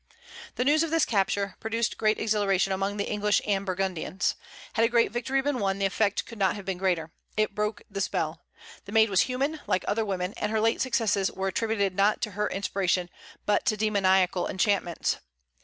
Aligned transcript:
The 0.55 0.65
news 0.65 0.81
of 0.81 0.89
this 0.89 1.05
capture 1.05 1.55
produced 1.59 1.95
great 1.95 2.17
exhilaration 2.17 2.73
among 2.73 2.97
the 2.97 3.07
English 3.07 3.39
and 3.45 3.63
Burgundians. 3.67 4.33
Had 4.73 4.83
a 4.83 4.87
great 4.89 5.11
victory 5.11 5.43
been 5.43 5.59
won, 5.59 5.77
the 5.77 5.85
effect 5.85 6.25
could 6.25 6.39
not 6.39 6.55
have 6.55 6.65
been 6.65 6.79
greater. 6.79 7.11
It 7.37 7.53
broke 7.53 7.83
the 7.87 8.01
spell. 8.01 8.41
The 8.85 8.91
Maid 8.91 9.11
was 9.11 9.21
human, 9.29 9.59
like 9.67 9.85
other 9.87 10.03
women; 10.03 10.33
and 10.37 10.51
her 10.51 10.59
late 10.59 10.81
successes 10.81 11.31
were 11.31 11.49
attributed 11.49 11.95
not 11.95 12.19
to 12.21 12.31
her 12.31 12.49
inspiration, 12.49 13.11
but 13.45 13.63
to 13.67 13.77
demoniacal 13.77 14.47
enchantments. 14.47 15.17